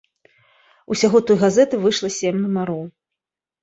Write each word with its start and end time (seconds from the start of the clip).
Усяго 0.95 1.23
той 1.29 1.37
газеты 1.45 1.75
выйшла 1.87 2.09
сем 2.19 2.43
нумароў. 2.43 2.83